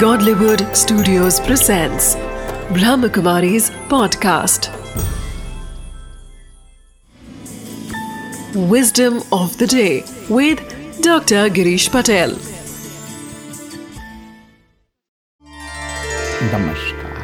[0.00, 2.16] Godlywood Studios presents
[2.76, 4.66] Brahmakumari's podcast.
[8.72, 10.58] Wisdom of the day with
[11.00, 11.48] Dr.
[11.58, 12.34] Girish Patel.
[16.52, 17.14] नमस्कार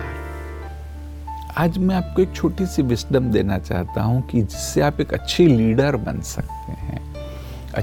[1.58, 5.46] आज मैं आपको एक छोटी सी विस्डम देना चाहता हूँ कि जिससे आप एक अच्छी
[5.46, 7.04] लीडर बन सकते हैं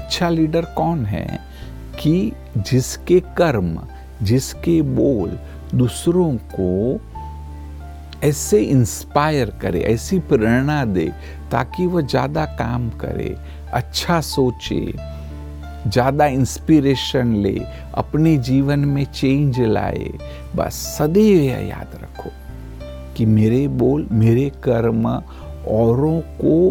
[0.00, 1.26] अच्छा लीडर कौन है
[2.02, 3.78] कि जिसके कर्म
[4.22, 5.38] जिसके बोल
[5.74, 7.00] दूसरों को
[8.24, 11.06] ऐसे इंस्पायर करे, ऐसी प्रेरणा दे,
[11.50, 13.36] ताकि वह ज़्यादा काम करे
[13.72, 14.80] अच्छा सोचे,
[15.86, 17.56] ज़्यादा इंस्पिरेशन ले,
[17.94, 20.10] अपने जीवन में चेंज लाए।
[20.56, 22.30] बस सदैव यह याद रखो
[23.16, 25.08] कि मेरे बोल, मेरे कर्म
[25.68, 26.70] औरों को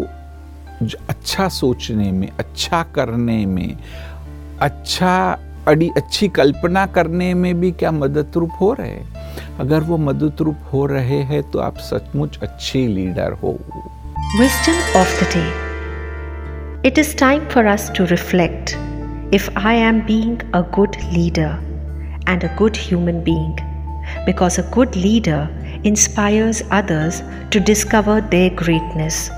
[1.08, 3.76] अच्छा सोचने में अच्छा करने में
[4.60, 9.56] अच्छा अड़ी अच्छी कल्पना करने में भी क्या मदद रूप हो रहे हैं?
[9.60, 13.52] अगर वो मदद रूप हो रहे हैं तो आप सचमुच अच्छे लीडर हो।
[14.40, 18.76] Wisdom of the day it is time for us to reflect
[19.34, 23.60] if I am being a good leader and a good human being
[24.26, 29.28] because a good leader inspires others to discover their greatness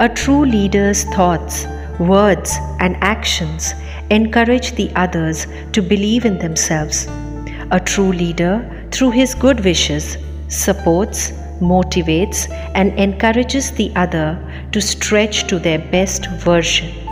[0.00, 1.66] a true leader's thoughts
[2.00, 3.74] words and actions
[4.10, 7.06] encourage the others to believe in themselves.
[7.70, 14.38] A true leader, through his good wishes, supports, motivates, and encourages the other
[14.72, 17.05] to stretch to their best version.